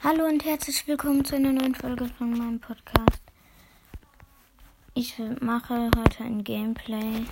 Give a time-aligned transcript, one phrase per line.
[0.00, 3.20] Hallo und herzlich willkommen zu einer neuen Folge von meinem Podcast.
[4.94, 7.26] Ich mache heute ein Gameplay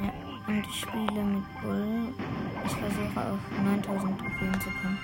[0.00, 0.12] ja,
[0.46, 2.14] und ich spiele mit Bull.
[2.64, 5.00] Ich versuche auf 9000 Trophäen zu kommen.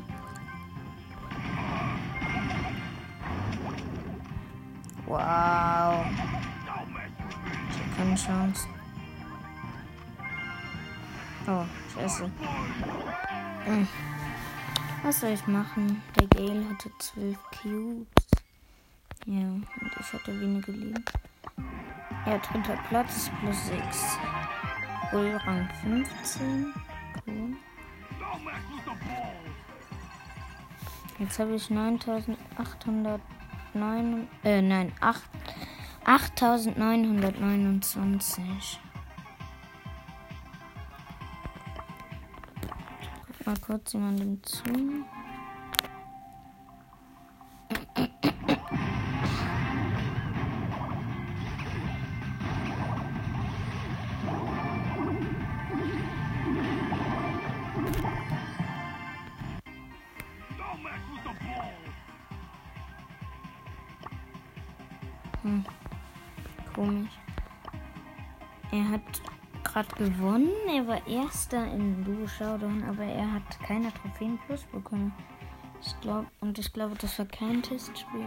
[5.05, 6.03] Wow.
[7.97, 8.67] Keine Chance.
[11.47, 12.29] Oh, scheiße.
[13.65, 13.87] Hm.
[15.03, 16.01] Was soll ich machen?
[16.19, 18.07] Der Gale hatte 12 Cubes.
[19.25, 19.65] Ja, und
[19.99, 21.03] ich hatte wenige Leben.
[22.25, 24.17] Ja, dritter Platz plus 6.
[25.11, 26.73] Bull Rang 15.
[27.25, 27.55] Cool.
[31.19, 33.21] Jetzt habe ich 9800
[33.77, 35.21] 9, äh, nein, 8,
[36.07, 38.79] 8929.
[43.45, 44.63] Mal kurz jemandem zu.
[69.77, 70.49] Gerade gewonnen.
[70.67, 75.13] Er war erster in Duo Showdown, aber er hat keine Trophäen plus bekommen.
[75.81, 78.25] Ich glaube und ich glaube, das war kein Testspiel.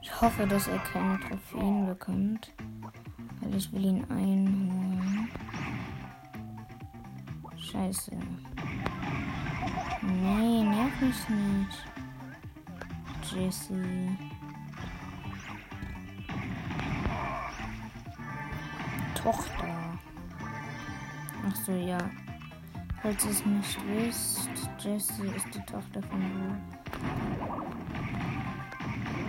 [0.00, 2.52] Ich hoffe, dass er keine Trophäen bekommt,
[3.40, 5.28] weil ich will ihn einholen.
[7.58, 8.12] Scheiße.
[10.00, 11.84] Nee, nerv mich nicht.
[13.30, 13.82] Jesse.
[19.24, 19.98] Tochter.
[21.48, 21.96] Ach so, ja.
[23.00, 26.56] Falls ihr es nicht wisst, Jessie ist die Tochter von Bull.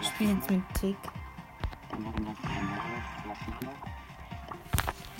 [0.00, 1.11] Ich spiele jetzt mit Tick.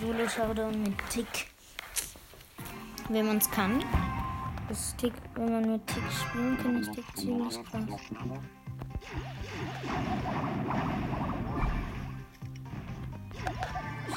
[0.02, 1.46] Solo Showdown mit Tick.
[3.08, 3.84] Wenn man es kann.
[4.69, 7.84] Das Tick, wenn man mit Tick spielen kann, ist Tick ziemlich krass.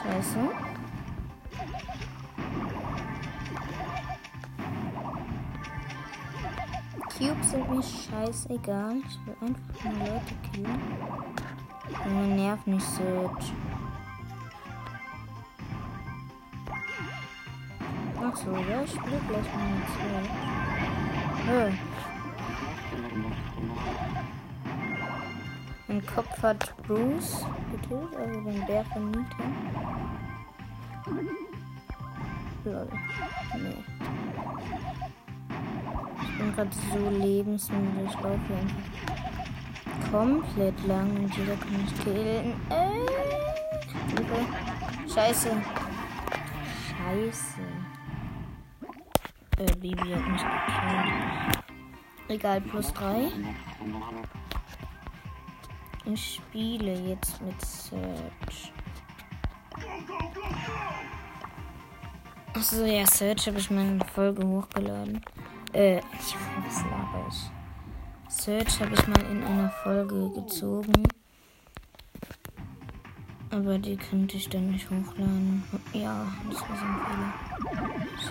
[0.02, 0.40] Scheiße.
[7.16, 8.96] Cubes sind mir scheißegal.
[9.08, 10.82] Ich will einfach nur Leute killen.
[12.06, 13.54] Junge, nerv nicht Search.
[18.36, 20.30] Ach so, ja, ich spiele gleich mal mit Search.
[21.48, 21.72] Äh.
[25.88, 29.44] Mein Kopf hat Bruce getötet, also den Bär von Nita.
[32.66, 32.90] Lol.
[33.54, 33.84] Nee.
[36.22, 38.04] Ich bin gerade so lebensmüde.
[38.06, 42.54] Ich laufe hier einfach komplett lang und jeder kann mich killen.
[42.70, 43.06] Äh.
[45.08, 45.52] Scheiße.
[46.90, 47.62] Scheiße.
[49.58, 51.64] Äh, Bibi hat mich gekillt.
[52.28, 53.32] Egal, plus 3.
[56.06, 58.74] Ich spiele jetzt mit Search.
[62.54, 65.22] Achso, ja, Search habe ich meine Folge hochgeladen.
[65.74, 66.36] Äh, ich
[66.66, 67.50] was laber ich?
[68.28, 71.04] Search habe ich mal in einer Folge gezogen.
[73.52, 75.64] Aber die könnte ich dann nicht hochladen.
[75.94, 78.26] Ja, das war so ein Fehler.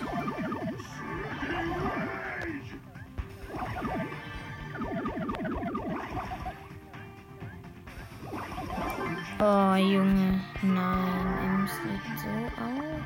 [9.37, 10.39] Oh, Junge.
[10.61, 12.29] Nein, Ems sieht so
[12.63, 13.01] auf.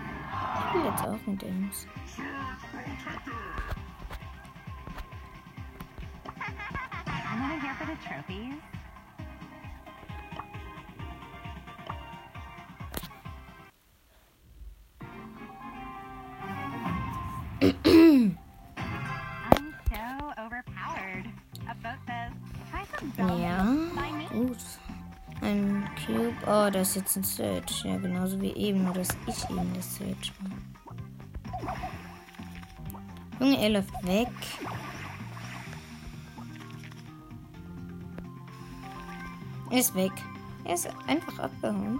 [0.67, 1.87] Ich will jetzt auch mit Ems.
[8.07, 8.68] Trophies?
[26.51, 27.83] Oh, das ist jetzt ein Search.
[27.85, 31.69] Ja, genauso wie eben, nur dass ich eben das Search war.
[33.39, 34.31] Junge, er läuft weg.
[39.69, 40.11] Er ist weg.
[40.63, 41.99] Er ist einfach abgehauen.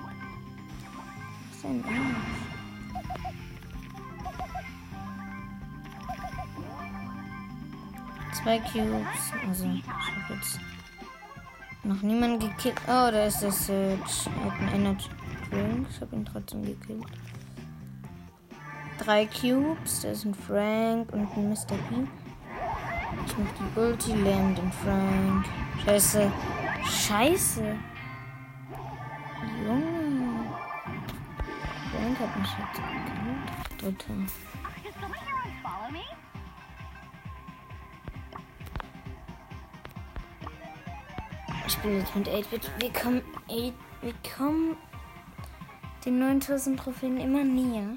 [1.50, 2.40] Was ist denn Arsch?
[8.42, 9.32] Zwei Cubes.
[9.48, 10.60] Also, ich hab jetzt
[11.90, 12.80] noch niemanden gekillt.
[12.86, 14.28] Oh, da ist das Search.
[14.28, 15.10] Er hat einen Energy
[15.50, 15.88] Drink.
[15.90, 17.04] Ich hab ihn trotzdem gekillt.
[19.00, 20.02] Drei Cubes.
[20.02, 21.76] Da ist ein Frank und ein Mr.
[21.90, 22.08] P.
[23.26, 25.46] Ich mach die Ulti, lähm den Frank.
[25.84, 26.32] Scheiße.
[26.86, 27.76] Scheiße.
[29.66, 30.46] Junge.
[31.92, 32.82] Frank hat mich jetzt
[33.78, 33.98] gekillt.
[33.98, 34.59] Dritter.
[41.70, 42.72] Ich spiele jetzt mit 8-Bit.
[42.80, 44.76] Wir kommen, 8, wir kommen
[46.04, 47.96] den 9000 Trophäen immer näher.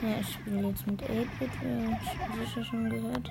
[0.00, 3.30] Ja, ich spiele jetzt mit 8-Bit, wie ihr sicher schon gehört.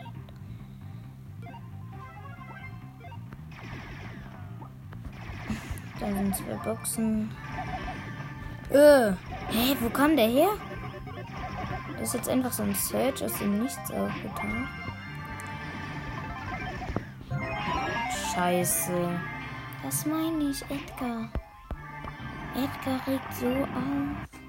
[6.00, 7.31] Da sind zwei Boxen.
[8.71, 9.12] Äh,
[9.50, 10.50] hä, wo kam der her?
[11.94, 14.69] Das ist jetzt einfach so ein Search aus dem Nichts aufgetaucht.
[18.33, 19.19] Scheiße.
[19.83, 21.29] Das meine ich, Edgar.
[22.56, 24.41] Edgar regt so auf.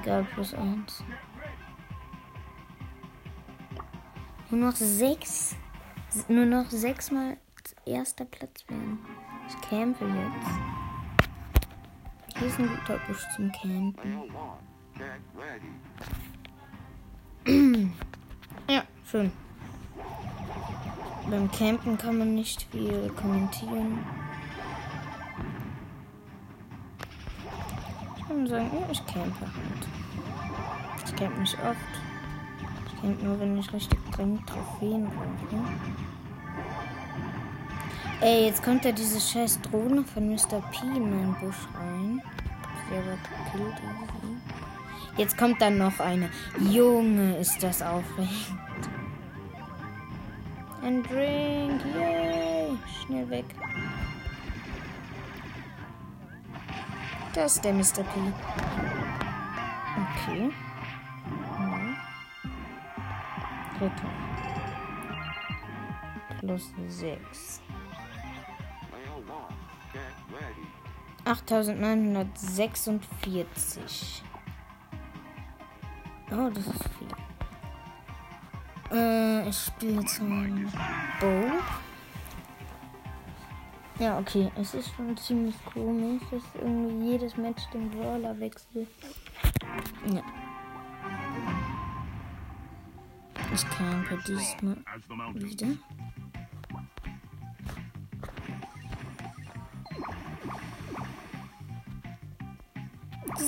[0.00, 1.04] Egal, plus eins.
[4.50, 5.54] Nur noch sechs.
[6.28, 7.36] Nur noch sechsmal
[7.86, 8.98] erster Platz werden.
[9.48, 10.73] Ich campe jetzt.
[12.44, 14.30] Hier ist ein guter Busch zum Campen.
[18.68, 19.32] Ja, schön.
[21.30, 23.98] Beim Campen kann man nicht viel kommentieren.
[28.18, 29.88] Ich kann sagen, ja, ich campe halt.
[31.06, 31.78] Ich campe nicht oft.
[32.88, 36.13] Ich campe nur, wenn ich richtig dringend Trophäen brauche.
[38.20, 40.62] Ey, jetzt kommt ja diese scheiß Drohne von Mr.
[40.70, 42.22] P in meinen Busch rein.
[45.16, 46.30] Jetzt kommt dann noch eine.
[46.70, 48.58] Junge, ist das aufregend.
[50.82, 52.76] Ein Drink, yay!
[53.06, 53.46] Schnell weg.
[57.34, 58.04] Das ist der Mr.
[58.04, 58.20] P.
[59.96, 60.50] Okay.
[61.58, 61.78] Ja.
[63.78, 64.10] Dritter.
[66.38, 67.63] Plus sechs.
[71.24, 74.22] 8946.
[76.30, 77.08] Oh, das ist viel.
[78.92, 80.50] Äh, ich spiele jetzt mal
[81.20, 81.52] Bow.
[83.98, 84.50] Ja, okay.
[84.56, 88.88] Es ist schon ziemlich komisch, dass irgendwie jedes Match den Brawler wechselt.
[90.12, 90.22] Ja.
[93.52, 94.76] Ich campe diesmal
[95.34, 95.68] wieder.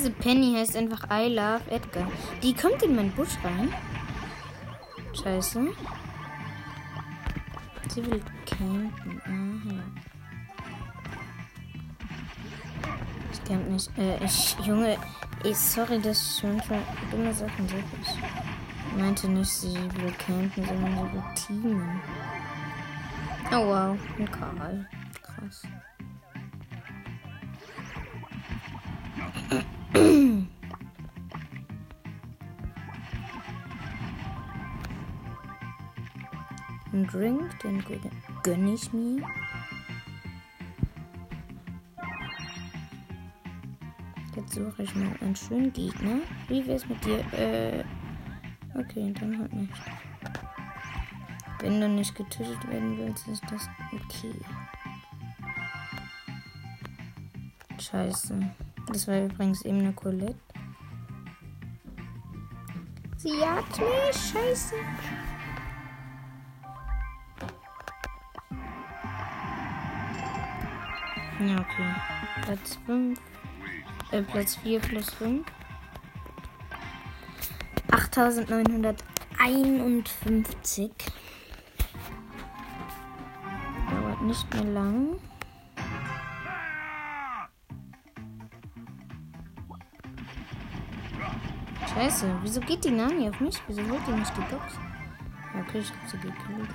[0.06, 2.08] Diese Penny heißt einfach I love Edgar.
[2.40, 3.74] Die kommt in meinen Busch rein.
[5.20, 5.66] Scheiße.
[7.88, 9.20] Sie will campen.
[9.26, 9.82] Ah, ja.
[13.32, 13.98] Ich camp nicht.
[13.98, 14.96] Äh, ich, Junge,
[15.42, 17.82] ich, sorry, dass ich manchmal dumme Sachen sage.
[18.00, 22.00] Ich meinte nicht, sie will campen, sondern sie will teamen.
[23.50, 24.86] Oh wow, ein Karl.
[36.96, 37.84] Ein Drink, den
[38.42, 39.22] gönne ich mir.
[44.34, 46.20] Jetzt suche ich mal einen schönen Gegner.
[46.48, 47.18] Wie wär's mit dir?
[47.34, 47.84] Äh,
[48.78, 49.74] okay, dann halt nicht.
[51.58, 54.34] Wenn du nicht getötet werden willst, ist das okay.
[57.78, 58.40] Scheiße.
[58.86, 60.34] Das war übrigens eben eine Colette.
[63.18, 64.32] Sie jagt mich.
[64.32, 64.76] Scheiße.
[71.38, 71.94] Ja, okay.
[72.42, 73.20] Platz 5.
[74.10, 75.46] Äh, Platz 4 plus 5.
[77.90, 80.90] 8951.
[83.90, 85.18] Dauert nicht mehr lang.
[91.94, 93.62] Scheiße, wieso geht die Nani auf mich?
[93.68, 94.74] Wieso holt die nicht die Box?
[95.54, 96.68] Ja, okay, ich hab sie gekillt.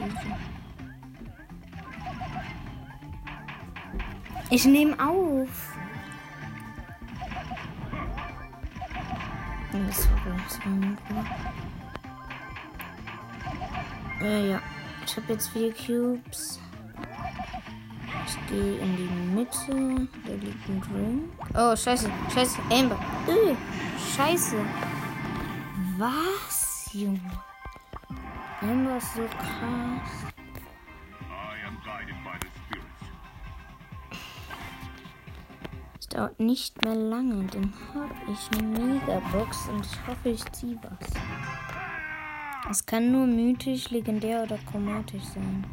[4.54, 5.78] Ich nehme auf.
[9.72, 11.26] Nee, sorry, Bruder.
[14.22, 14.62] Äh, ja.
[15.06, 16.60] Ich habe jetzt vier Cubes.
[18.28, 20.10] Ich gehe in die Mitte.
[20.26, 21.32] Da liegt ein Drink.
[21.54, 22.10] Oh, scheiße.
[22.34, 22.60] Scheiße.
[22.70, 23.00] Amber.
[23.30, 23.56] Öh,
[24.16, 24.58] scheiße.
[25.98, 27.22] Was, Junge?
[28.62, 30.31] Amber ist so krass.
[36.22, 37.46] Dauert nicht mehr lange.
[37.48, 41.10] Dann habe ich eine Megabox und ich hoffe, ich ziehe was.
[42.70, 45.66] Es kann nur mythisch, legendär oder chromatisch sein.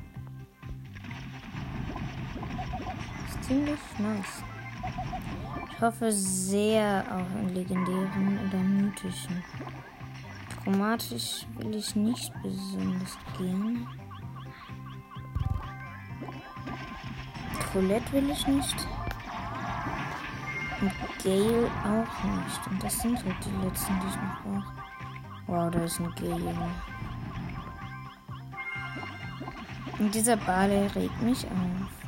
[3.28, 4.42] ist ziemlich nice.
[5.70, 9.44] Ich hoffe sehr auf einen legendären oder mythischen.
[10.64, 13.86] Chromatisch will ich nicht besonders gern.
[17.72, 18.97] Colette will ich nicht.
[20.80, 20.92] Und
[21.24, 22.66] Gale auch nicht.
[22.70, 24.72] Und das sind halt die letzten, die ich noch brauche.
[25.46, 26.54] Wow, da ist ein Gale.
[29.98, 31.98] Und dieser Ball der regt mich auf.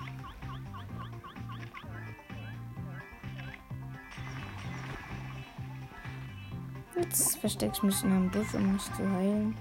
[6.97, 9.57] Jetzt verstecke ich mich in einem Busch, um mich zu heilen.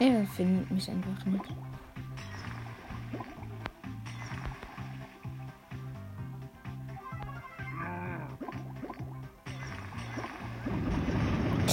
[0.00, 1.44] Er findet mich einfach nicht.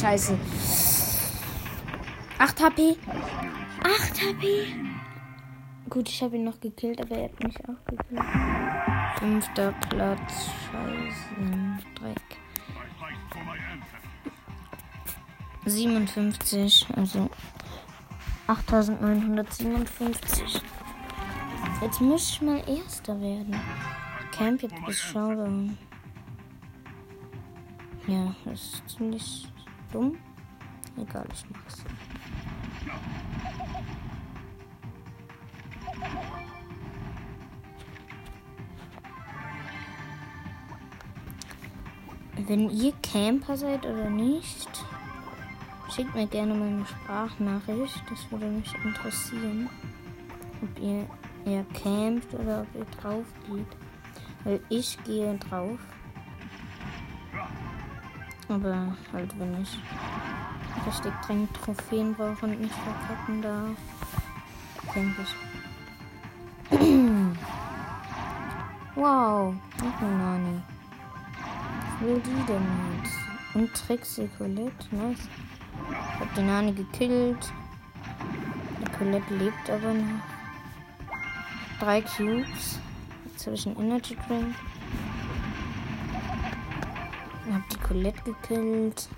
[0.01, 0.35] Scheiße.
[2.39, 2.97] 8 HP.
[3.83, 4.65] 8 HP.
[5.91, 8.19] Gut, ich habe ihn noch gekillt, aber er hat mich auch gekillt.
[9.19, 10.49] Fünfter Platz.
[10.71, 11.35] Scheiße.
[11.93, 12.17] Dreck.
[15.65, 17.29] 57, also
[18.47, 20.63] 8957.
[21.79, 23.55] Jetzt muss ich mal Erster werden.
[24.31, 25.77] Camp jetzt bis Showdown.
[28.07, 29.47] Ja, das ist ziemlich
[29.91, 30.17] dumm.
[30.97, 31.83] Egal, ich mach's.
[42.47, 44.85] Wenn ihr Camper seid oder nicht,
[45.89, 48.03] schickt mir gerne mal eine Sprachnachricht.
[48.09, 49.69] Das würde mich interessieren.
[50.61, 51.07] Ob ihr
[51.45, 53.67] eher campt oder ob ihr drauf geht.
[54.43, 55.79] Weil ich gehe drauf.
[58.51, 59.79] Aber halt, wenn ich
[60.85, 63.77] richtig dringend Trophäen brauche und nicht verkacken darf,
[64.93, 66.77] denke ich.
[68.95, 70.61] wow, noch eine Nani.
[71.79, 72.67] Was will die denn
[72.97, 73.15] jetzt?
[73.53, 75.29] Und Trixie Colette, nice.
[75.89, 77.53] Ich hab die Nani gekillt.
[78.81, 80.19] Die Colette lebt aber noch.
[81.79, 82.79] Drei Cubes.
[83.25, 84.55] Jetzt habe ich einen Energy Drink.
[87.91, 89.09] Colette gekillt.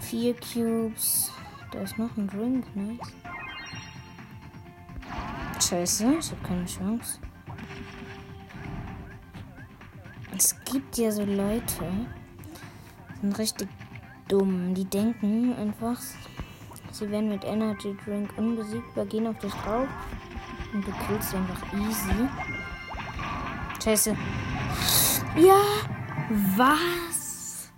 [0.00, 1.30] Vier Cubes.
[1.70, 3.12] Da ist noch ein Drink, nice.
[5.62, 7.20] Scheiße, ich habe keine Chance.
[10.34, 11.84] Es gibt ja so Leute,
[13.10, 13.68] die sind richtig
[14.28, 14.72] dumm.
[14.72, 16.00] Die denken einfach,
[16.92, 19.86] Sie werden mit Energy Drink unbesiegbar, gehen auf dich drauf
[20.72, 22.28] und du killst einfach easy.
[23.84, 24.16] Scheiße.
[25.36, 25.99] Ja!
[26.56, 27.72] Was?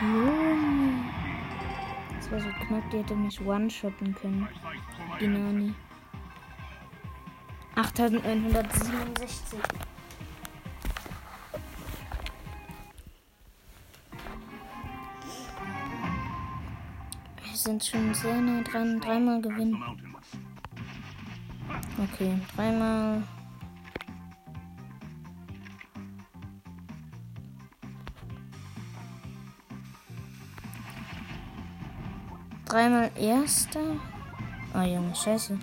[0.00, 1.04] Junge.
[2.16, 4.48] Das war so knapp, die hätte mich one-shotten können.
[5.20, 5.74] Die Nani.
[7.74, 9.58] 8167.
[17.42, 19.00] Wir sind schon sehr nah dran.
[19.00, 19.82] Dreimal gewinnen.
[21.98, 23.24] Okay, dreimal.
[32.68, 33.80] Dreimal erster.
[34.74, 35.58] Oh Junge, scheiße.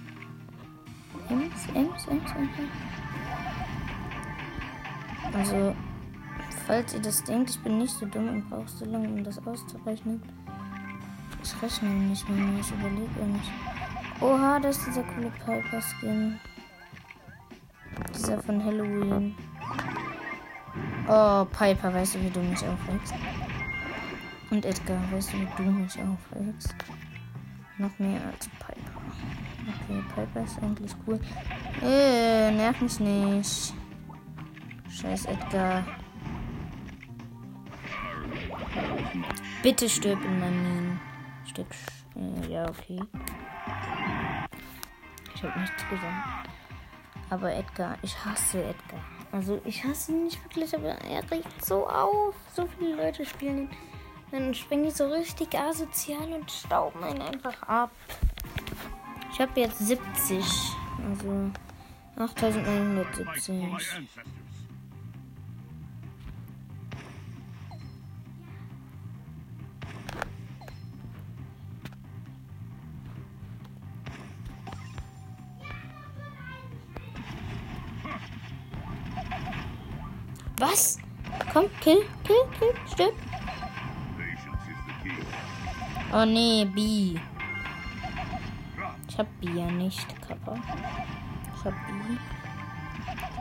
[1.29, 2.51] Ems, Ems, Ems, Ems.
[5.31, 5.75] Also,
[6.65, 9.37] falls ihr das denkt, ich bin nicht so dumm und brauche so lange, um das
[9.45, 10.21] auszurechnen.
[11.43, 13.51] Ich rechne nicht mehr, ich überlege nicht.
[14.19, 16.39] Oha, das ist dieser coole Piper-Skin.
[18.15, 19.35] Dieser von Halloween.
[21.07, 23.13] Oh, Piper, weißt du, wie du mich aufregst?
[24.55, 26.73] Und Edgar, weißt du, wie du mich aufregst?
[27.77, 29.01] Noch mehr als Piper.
[29.67, 31.19] Okay, Piper ist eigentlich cool.
[31.83, 33.73] Äh, nerv mich nicht.
[34.89, 35.83] Scheiß Edgar.
[39.61, 40.99] Bitte stirb in meinen Minen.
[41.47, 41.67] Stirb.
[42.15, 43.01] Äh, ja, okay.
[45.35, 46.49] Ich hab nichts gesagt.
[47.29, 49.01] Aber Edgar, ich hasse Edgar.
[49.33, 52.35] Also ich hasse ihn nicht wirklich, aber er regt so auf.
[52.53, 53.94] So viele Leute spielen ihn.
[54.31, 57.91] Dann springen die so richtig asozial und stauben einen einfach ab.
[59.31, 60.43] Ich habe jetzt 70.
[61.09, 61.51] Also
[62.17, 63.63] 8970.
[80.57, 80.97] Was?
[81.51, 83.13] Komm, kill, kill, kill, stirb.
[86.17, 87.19] Oh nee, B.
[89.09, 90.55] Ich hab B ja nicht, Kappa.
[91.53, 91.91] Ich hab B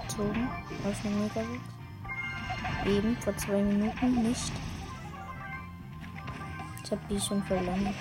[0.02, 0.48] gezogen
[0.84, 1.60] aus dem Megabox.
[2.84, 4.52] Eben vor zwei Minuten nicht.
[6.82, 7.94] Ich hab B schon verlangt.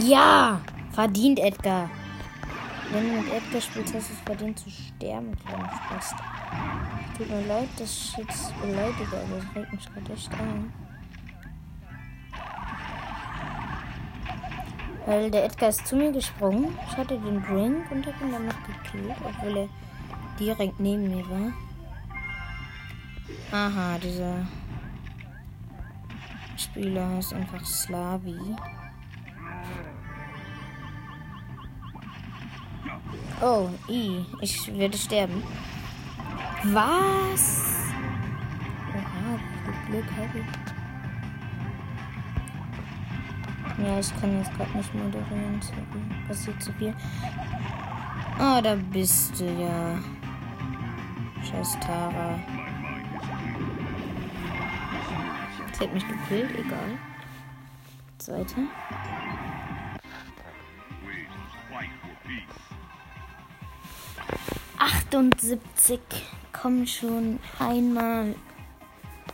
[0.00, 0.60] Ja!
[0.92, 1.88] Verdient Edgar.
[2.92, 6.14] Wenn du mit Edgar spielst, hast du es verdient zu sterben, kleiner Spast.
[7.16, 10.72] Tut mir leid, dass ich jetzt beleidige, aber es regt mich gerade echt an.
[15.06, 16.76] Weil der Edgar ist zu mir gesprungen.
[16.88, 19.68] Ich hatte den Drink und hab ihn dann noch gekillt, obwohl er
[20.38, 21.52] direkt neben mir war.
[23.52, 24.46] Aha, dieser
[26.56, 28.56] Spieler heißt einfach Slavi.
[33.42, 34.24] Oh, I.
[34.40, 35.42] Ich werde sterben.
[36.64, 37.92] Was?
[38.94, 40.46] Oha, wie viel Glück habe ich.
[43.84, 45.60] Ja, ich kann jetzt gerade nicht moderieren.
[46.26, 46.94] Passiert zu viel.
[48.38, 49.98] Ah, da bist du ja.
[51.44, 52.38] Scheiß Tara.
[55.72, 56.98] Sie hat mich gekillt, egal.
[58.16, 58.56] Zweite.
[65.16, 65.98] 78.
[66.52, 67.38] Komm schon.
[67.58, 68.34] Einmal.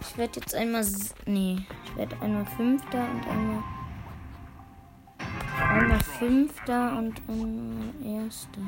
[0.01, 0.87] Ich werde jetzt einmal.
[1.27, 1.59] Nee.
[1.85, 3.63] Ich werde einmal Fünfter und einmal.
[5.61, 8.61] Einmal Fünfter und einmal Erster.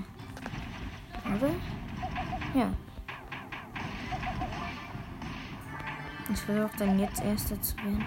[1.37, 1.51] Oder?
[2.53, 2.73] Ja.
[6.33, 8.05] Ich versuche dann jetzt Erster zu werden.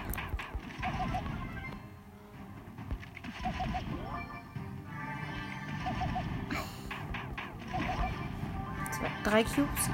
[9.28, 9.90] Drei Cubes.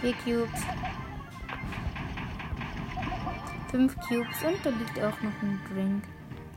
[0.00, 0.60] Vier Cubes.
[3.70, 6.04] Fünf Cubes und da liegt auch noch ein Drink.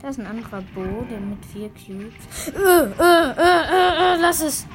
[0.02, 2.48] Da ist ein anderer Bo, der mit vier Cubes.
[2.48, 4.66] Äh, äh, äh, äh, lass es!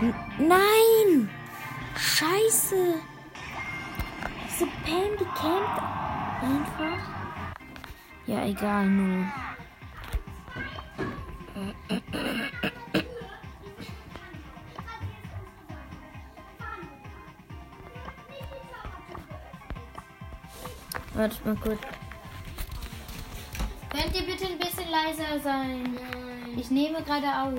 [0.00, 1.30] N Nein!
[1.96, 2.94] Scheiße!
[4.48, 5.82] Diese Pam, die campt
[6.42, 6.98] einfach.
[8.26, 9.26] Ja, egal, null.
[21.18, 21.80] Warte mal kurz.
[23.90, 25.82] Könnt ihr bitte ein bisschen leiser sein?
[25.82, 26.56] Nein.
[26.56, 27.58] Ich nehme gerade auf.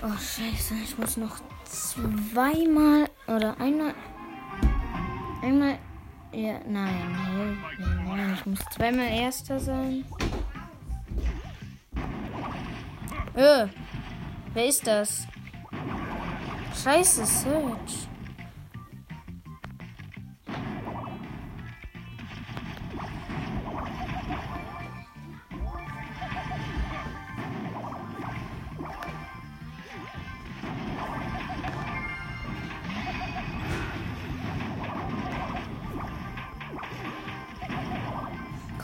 [0.00, 0.74] Oh, scheiße.
[0.84, 3.94] Ich muss noch zweimal oder einmal.
[5.42, 5.80] Einmal.
[6.30, 8.34] Ja, nein, nein, nein, nein.
[8.34, 10.04] Ich muss zweimal Erster sein.
[13.34, 13.66] Äh,
[14.54, 15.26] wer ist das?
[16.80, 18.07] Scheiße, Search.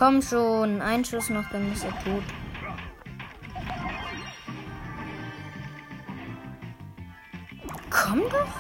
[0.04, 2.22] Komm schon, ein Schuss noch, dann ist er tot.
[7.88, 8.54] Komm doch.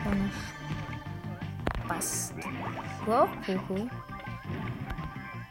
[0.00, 0.30] Kleiner
[1.86, 2.32] Bast.
[3.06, 3.86] Auch, Coco?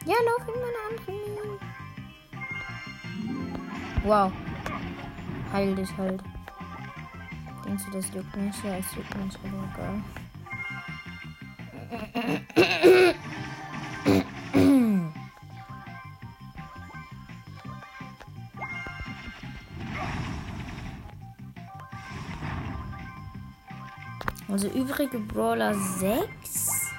[0.06, 1.44] Ja, lauf in meine andere Mine.
[4.02, 4.32] Wow.
[5.52, 6.20] Heil dich halt.
[7.64, 8.64] Denkst du, das juckt mich?
[8.64, 9.68] Ja, es juckt mich, aber
[12.52, 13.14] egal.
[24.56, 26.90] Also übrige Brawler 6.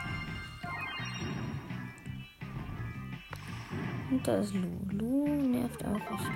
[4.12, 4.68] Und da ist Lu.
[4.92, 6.32] Lu nervt auch nicht.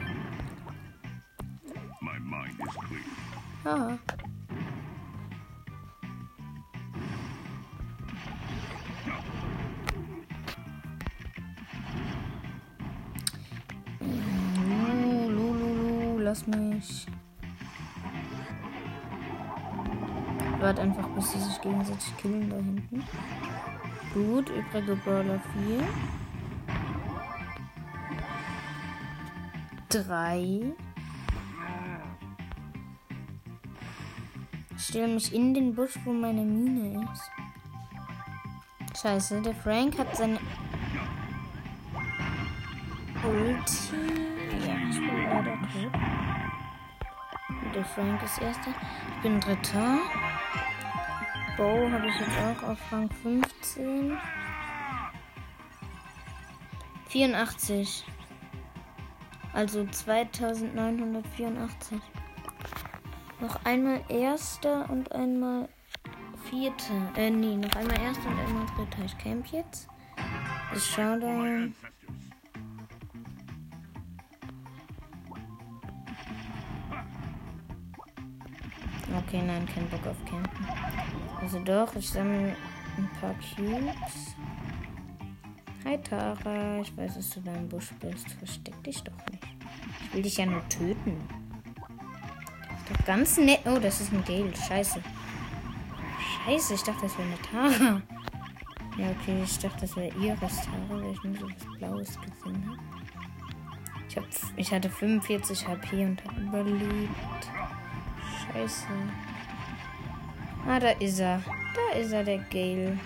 [2.02, 3.04] My mind is clear.
[3.66, 4.00] Ja.
[14.66, 17.06] Lu, Lu, Lu, Lu, lass mich.
[20.62, 23.04] Wart einfach, bis sie sich gegenseitig killen da hinten.
[24.14, 25.40] Gut, übrige Brawler
[29.90, 30.06] 4.
[30.06, 30.74] 3.
[34.78, 37.32] Ich stelle mich in den Busch, wo meine Mine ist.
[39.02, 40.38] Scheiße, der Frank hat seine
[43.24, 43.96] Ulti.
[44.66, 45.92] Ja, ich bin leider tot.
[47.74, 48.72] Der Frank ist erster.
[49.16, 49.98] Ich bin dritter.
[51.62, 54.18] Bo habe ich jetzt auch auf Rang 15.
[57.10, 58.04] 84.
[59.54, 62.00] Also 2984.
[63.42, 65.70] Noch einmal erster und einmal
[66.50, 67.12] vierter.
[67.16, 69.06] Äh, nee, noch einmal erster und einmal dritter.
[69.06, 69.88] Ich camp jetzt.
[70.76, 71.76] Ich schau dann.
[79.16, 81.11] Okay, nein, kein Bock auf Campen.
[81.42, 82.56] Also doch, ich sammle
[82.98, 84.36] ein paar Cubes.
[85.84, 88.30] Hi Tara, ich weiß, dass du da im Busch bist.
[88.34, 89.44] Versteck dich doch nicht.
[90.04, 91.18] Ich will dich ja nur töten.
[92.78, 93.62] Ist doch ganz nett.
[93.66, 94.56] Oh, das ist ein Gale.
[94.56, 95.02] Scheiße.
[96.46, 98.02] Scheiße, ich dachte, das wäre eine Tara.
[98.98, 102.68] Ja, okay, ich dachte, das wäre Iris Tara, weil ich nur so was Blaues gesehen
[102.68, 102.80] habe.
[104.08, 104.26] Ich, hab,
[104.58, 107.50] ich hatte 45 HP und habe überlebt.
[108.54, 108.88] Scheiße.
[110.68, 111.42] Ah, da ist er.
[111.76, 112.98] Da ist er, der Gale.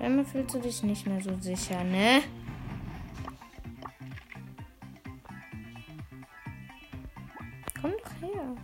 [0.00, 2.22] Einmal fühlst du dich nicht mehr so sicher, ne?
[7.80, 8.56] Komm doch her.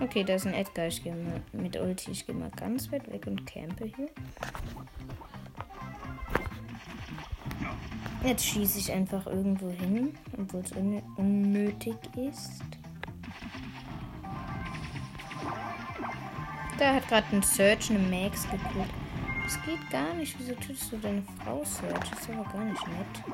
[0.00, 0.86] Okay, da ist ein Edgar.
[0.86, 2.12] Ich gehe mal mit Ulti.
[2.12, 4.08] Ich gehe mal ganz weit weg und campe hier.
[8.24, 12.77] Jetzt schieße ich einfach irgendwo hin, obwohl es un unnötig ist.
[16.78, 18.88] Da hat gerade ein Search eine Max gekillt.
[19.42, 20.36] Das geht gar nicht.
[20.38, 22.10] Wieso tötest du deine Frau, Search?
[22.10, 23.24] Das ist aber gar nicht nett.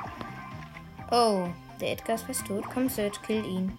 [1.10, 1.48] Oh,
[1.80, 2.64] der Edgar ist fast tot.
[2.72, 3.78] Komm, Search, kill ihn.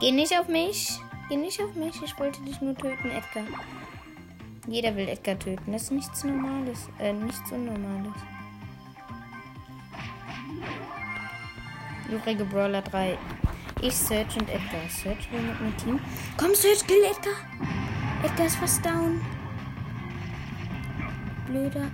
[0.00, 0.98] Geh nicht auf mich.
[1.30, 2.02] Geh nicht auf mich.
[2.02, 3.44] Ich wollte dich nur töten, Edgar.
[4.66, 5.72] Jeder will Edgar töten.
[5.72, 6.88] Das ist nichts Normales.
[6.98, 8.14] Äh, nichts Unnormales.
[12.10, 13.16] Übrige Brawler 3.
[13.82, 14.86] Ich, Search und Edgar.
[14.88, 15.98] Search will mit meinem Team.
[16.36, 17.32] Komm, Search, kill Edgar.
[18.22, 19.22] Edgar ist fast down.
[21.46, 21.90] Blöder.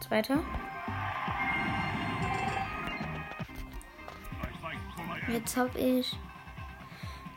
[0.00, 0.44] Zweiter.
[5.28, 6.16] Jetzt hab ich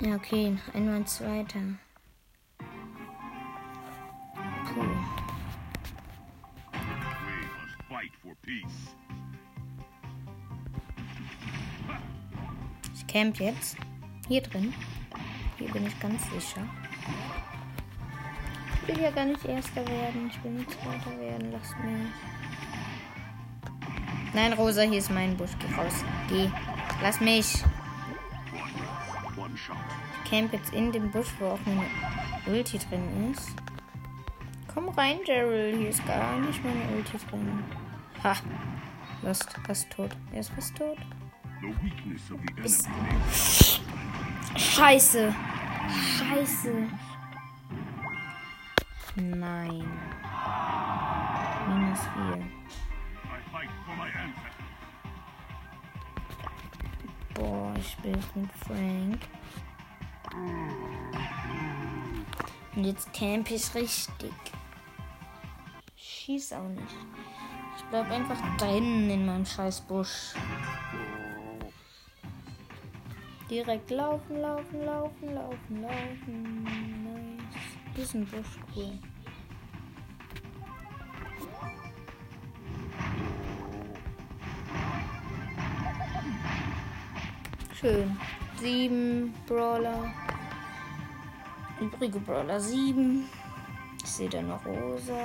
[0.00, 0.56] Ja, okay.
[0.72, 1.58] Einmal ein zweiter.
[8.50, 8.96] Peace.
[12.94, 13.76] Ich camp jetzt.
[14.28, 14.74] Hier drin.
[15.58, 16.62] Hier bin ich ganz sicher.
[18.82, 20.30] Ich will ja gar nicht Erster werden.
[20.30, 21.52] Ich will nicht Zweiter werden.
[21.52, 22.08] Lasst mich.
[24.32, 25.50] Nein, Rosa, hier ist mein Busch.
[25.58, 26.04] Geh raus.
[26.28, 26.48] Geh.
[27.02, 27.62] Lass mich.
[30.24, 31.86] Ich camp jetzt in dem Busch, wo auch meine
[32.46, 33.50] Ulti drin ist.
[34.72, 35.76] Komm rein, Daryl.
[35.76, 37.64] Hier ist gar nicht meine Ulti drin.
[38.22, 38.36] Ha.
[39.22, 39.48] Lost.
[39.66, 40.10] Fast tot.
[40.32, 40.98] Er ist fast tot.
[42.62, 42.88] Ist-.
[44.56, 45.34] Scheiße.
[46.18, 46.88] Scheiße.
[49.16, 49.84] Nein.
[51.68, 52.10] Minus 4.
[52.10, 54.50] I fight for my ancestors.
[57.34, 59.20] Boah, ich spiele mit Frank.
[62.76, 64.32] Und jetzt camp ich richtig.
[65.96, 66.96] Schieß auch nicht.
[67.90, 70.34] Bleib einfach drinnen in meinem scheiß Busch.
[73.50, 77.42] Direkt laufen, laufen, laufen, laufen, laufen.
[77.96, 78.14] Nice.
[78.14, 78.98] Ein Busch cool.
[87.74, 88.16] Schön.
[88.60, 90.12] Sieben Brawler.
[91.80, 93.24] Übrige Brawler sieben.
[94.02, 95.18] Ich sehe da noch Rosa,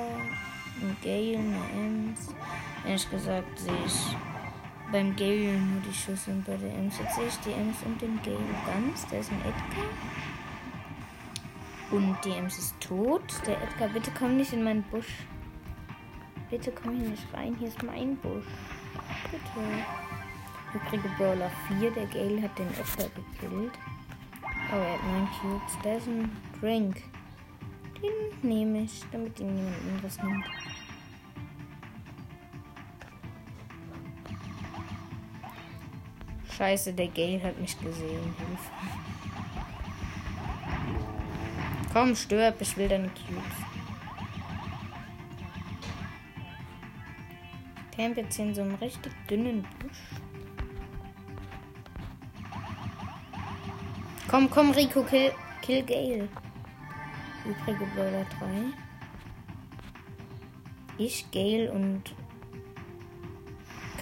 [0.81, 2.33] ein Gale, eine Ems.
[2.85, 4.15] Ehrlich gesagt sehe ich
[4.91, 6.97] beim Gale nur die Schüsse und bei der Ems.
[6.99, 9.07] Jetzt sehe ich die Ems und den Gale ganz.
[9.07, 9.85] Da ist ein Edgar.
[11.91, 13.23] Und die Ems ist tot.
[13.45, 15.25] Der Edgar, bitte komm nicht in meinen Busch.
[16.49, 17.55] Bitte komm hier nicht rein.
[17.57, 18.45] Hier ist mein Busch.
[19.31, 19.65] Bitte.
[20.73, 21.91] Übrige Brawler 4.
[21.91, 23.73] Der Gale hat den Edgar gekillt.
[24.71, 25.77] Oh, er hat 9 Cubes.
[25.83, 27.01] Da ist ein Drink.
[28.01, 30.45] Den nehme ich, damit ihn niemand anderes nimmt.
[36.57, 38.33] Scheiße, der Gale hat mich gesehen.
[38.37, 38.71] Hilfe.
[41.91, 43.43] Komm, stirb, ich will deine Cubes.
[47.95, 50.21] Camp jetzt hier in so einem richtig dünnen Busch.
[54.27, 55.31] Komm, komm, Rico, kill,
[55.61, 56.27] kill Gale.
[57.45, 58.47] Übrige Brawler 3.
[60.97, 62.15] Ich, Gale und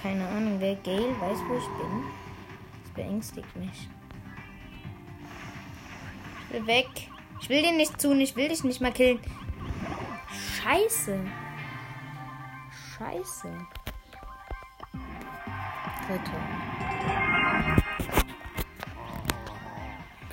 [0.01, 2.03] keine Ahnung, wer Gale weiß, wo ich bin.
[2.83, 3.89] Das beängstigt mich.
[6.47, 6.89] Ich will weg.
[7.41, 9.19] Ich will dir nicht tun, ich will dich nicht mal killen.
[10.61, 11.19] Scheiße.
[12.97, 13.49] Scheiße.
[16.07, 16.31] Dritte.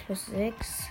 [0.04, 0.90] Plus 6.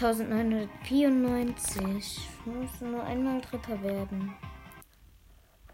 [0.00, 1.84] 8994.
[1.84, 4.32] Ich muss nur einmal Dritter werden.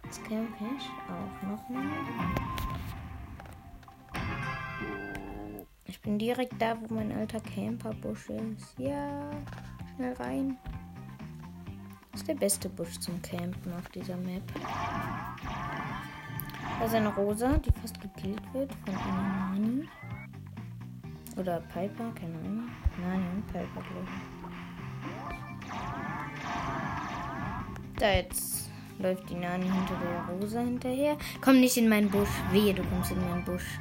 [0.02, 1.86] Jetzt kämpfe ich auch nochmal.
[5.84, 8.76] Ich bin direkt da, wo mein alter Camperbusch ist.
[8.78, 9.30] Ja,
[9.94, 10.58] schnell rein.
[12.10, 14.42] Das ist der beste Busch zum Campen auf dieser Map.
[16.80, 19.88] Da ist eine Rosa, die fast gekillt wird von einer Nani.
[21.37, 22.70] Oder Piper, keine Ahnung.
[23.35, 24.37] Und Piper, glaube ich.
[27.99, 31.16] Da jetzt läuft die Nani hinter der Rosa hinterher.
[31.40, 32.29] Komm nicht in meinen Busch.
[32.53, 33.79] Wehe, du kommst in meinen Busch.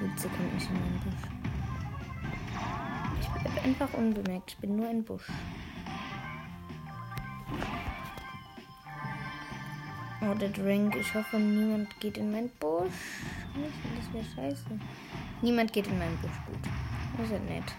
[0.00, 1.30] Gut, sie kommt nicht in meinen Busch.
[3.20, 4.50] Ich bleib einfach unbemerkt.
[4.50, 5.28] Ich bin nur ein Busch.
[10.22, 10.96] Oh, der Drink.
[10.96, 12.90] Ich hoffe, niemand geht in meinen Busch.
[13.56, 14.64] Nicht, Das wäre scheiße.
[15.46, 16.32] Niemand geht in meinen Busch.
[16.44, 16.58] Gut.
[17.16, 17.72] Das ist ja nett.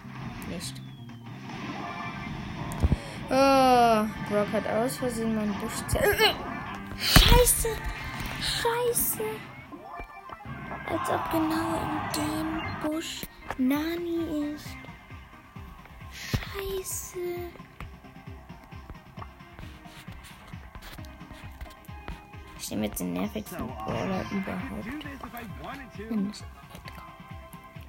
[0.47, 0.81] Nicht.
[3.29, 5.73] Oh, Brock hat aus Versehen meinen Busch
[6.97, 7.67] Scheiße!
[8.39, 9.23] Scheiße!
[10.85, 13.23] Als ob genau in dem Busch
[13.57, 14.69] Nani ist.
[16.09, 17.19] Scheiße!
[22.57, 24.87] Ich nehme jetzt den nervigsten Brawler überhaupt.
[25.97, 26.15] Do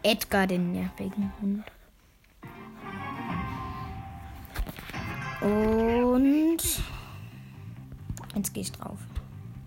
[0.09, 1.64] Edgar, den nervigen Hund.
[5.42, 6.62] Und
[8.35, 8.99] jetzt gehe ich drauf.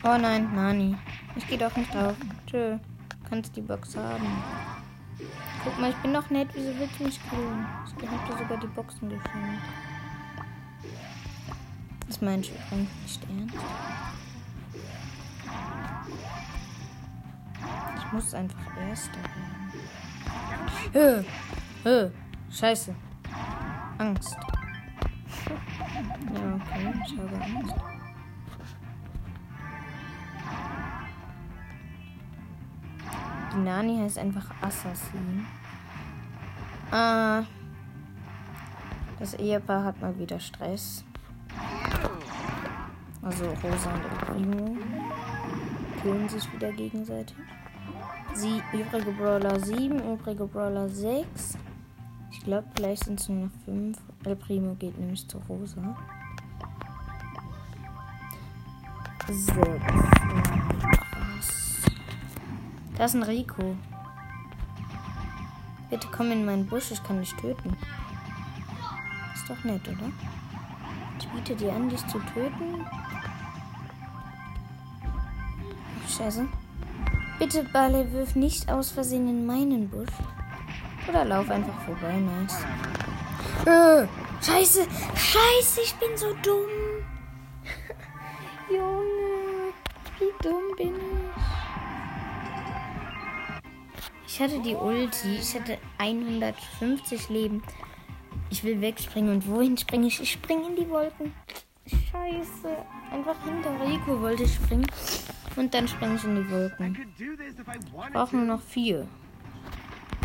[0.04, 0.97] Oh nein, Nani.
[1.36, 2.15] Ich gehe doch nicht drauf.
[2.47, 2.80] Tschö.
[3.30, 4.25] Kannst die Box haben.
[5.63, 6.47] Guck mal, ich bin doch nett.
[6.56, 7.67] Wieso willst du mich killen?
[7.86, 9.62] Ich hab dir sogar die Boxen geschenkt.
[12.08, 13.56] Das du übrigens nicht ernst?
[17.99, 19.61] Ich muss einfach Erster werden.
[20.94, 21.24] Hö,
[21.84, 22.10] hö,
[22.50, 22.94] scheiße.
[23.98, 24.36] Angst.
[26.34, 27.76] Ja, okay, ich habe Angst.
[33.54, 35.46] Die Nani heißt einfach Assassin.
[36.91, 37.44] Ah.
[39.20, 41.06] Das Ehepaar hat mal wieder Stress.
[43.22, 44.78] Also Rosa und Primo
[46.02, 47.38] killen sich wieder gegenseitig.
[48.34, 51.58] Sie, übrige Brawler 7, übrige Brawler 6.
[52.32, 53.98] Ich glaube, vielleicht sind es nur noch 5.
[54.24, 55.96] El Primo geht nämlich zu Rosa.
[59.28, 59.48] 6.
[61.36, 61.82] Was?
[62.98, 63.76] Da ist ein Rico.
[65.89, 67.76] Bitte komm in meinen Busch, ich kann dich töten.
[69.36, 70.10] Ist doch nett, oder?
[71.20, 72.86] Ich biete dir an, dich zu töten.
[76.08, 76.48] Scheiße.
[77.41, 80.13] Bitte, Barley, wirf nicht aus Versehen in meinen Busch.
[81.10, 82.63] Oder lauf einfach vorbei, nice.
[83.65, 84.06] Äh,
[84.45, 86.69] scheiße, scheiße, ich bin so dumm.
[88.69, 89.73] Junge,
[90.19, 91.41] wie dumm bin ich?
[94.27, 97.63] Ich hatte die Ulti, ich hatte 150 Leben.
[98.51, 100.21] Ich will wegspringen und wohin springe ich?
[100.21, 101.34] Ich springe in die Wolken.
[101.88, 102.77] Scheiße,
[103.12, 104.86] einfach hinter Rico wollte ich springen.
[105.62, 106.97] Und dann springe ich in die Wolken.
[107.19, 109.08] Ich brauche nur noch vier.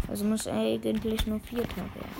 [0.08, 2.16] Also muss eigentlich nur vier Tage werden.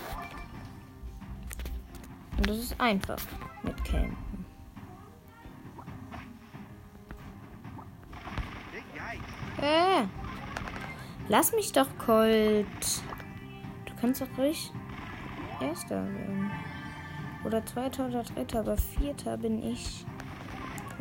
[2.37, 3.17] Und das ist einfach
[3.63, 4.45] mit Campen.
[9.63, 10.05] Äh.
[11.29, 12.67] Lass mich doch, Colt.
[13.87, 14.71] Du kannst doch ruhig
[15.63, 16.51] Erster werden.
[17.47, 20.05] Oder Zweiter oder Dritter, aber Vierter bin ich.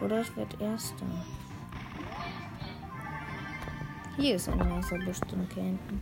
[0.02, 1.06] Oder ich werde Erster.
[4.18, 6.02] Hier ist ein Busch zum Campen.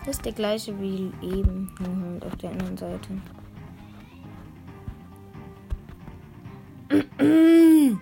[0.00, 3.08] Das ist der gleiche wie eben, nur halt auf der anderen Seite.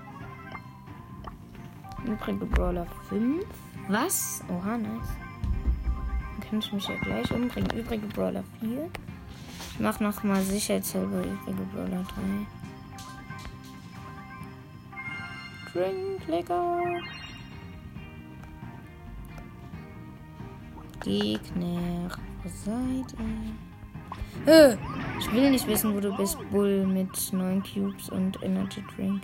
[2.05, 3.47] Übrige Brawler 5.
[3.89, 4.45] Was?
[4.49, 4.91] Oha, nice.
[6.33, 7.71] Dann kann ich mich ja gleich umbringen.
[7.71, 8.91] Übrige Brawler 4.
[9.73, 12.05] Ich mach noch mal sicherheitshalber übrige Brawler
[15.73, 15.73] 3.
[15.73, 17.01] Drink lecker.
[21.03, 22.09] Gegner,
[22.43, 24.79] wo seid ihr?
[25.19, 29.23] Ich will nicht wissen, wo du bist, Bull mit 9 Cubes und Energy Drink.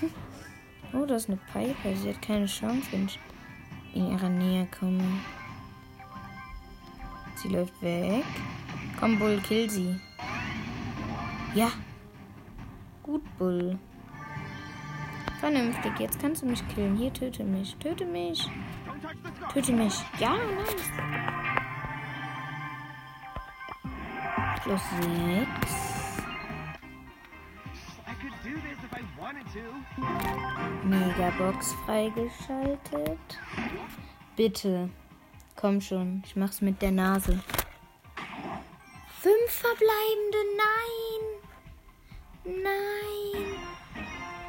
[0.92, 1.96] oh, da ist eine Piper.
[1.96, 3.18] Sie hat keine Chance, wenn ich
[3.94, 5.02] in ihrer Nähe komme.
[7.36, 8.24] Sie läuft weg.
[8.98, 9.98] Komm, Bull, kill sie.
[11.54, 11.70] Ja.
[13.02, 13.78] Gut, Bull.
[15.40, 16.96] Vernünftig, jetzt kannst du mich killen.
[16.96, 17.74] Hier, töte mich.
[17.76, 18.48] Töte mich.
[19.52, 19.94] Töte mich.
[20.18, 20.90] Ja, nice.
[24.62, 26.20] Plus 6.
[28.06, 29.62] I could do this if I wanted to.
[30.86, 33.18] Megabox freigeschaltet.
[34.36, 34.90] Bitte.
[35.56, 36.22] Komm schon.
[36.24, 37.40] Ich mach's mit der Nase.
[39.20, 40.38] Fünf verbleibende.
[40.56, 41.22] Nein.
[42.62, 43.56] Nein.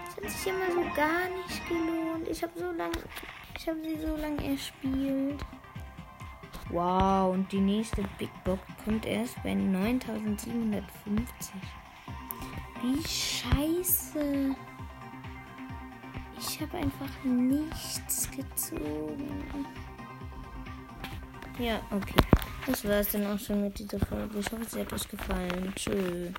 [0.05, 2.27] Das hat sich immer so gar nicht gelohnt.
[2.29, 2.93] Ich habe so lange.
[3.61, 5.39] Ich habe sie so lange erspielt.
[6.69, 11.27] Wow, und die nächste Big Box kommt erst bei 9750.
[12.81, 14.55] Wie scheiße.
[16.39, 19.45] Ich habe einfach nichts gezogen.
[21.59, 22.15] Ja, okay.
[22.65, 24.39] Das war es dann auch schon mit dieser Folge.
[24.39, 25.71] Ich hoffe, es hat euch gefallen.
[25.75, 26.33] Tschüss.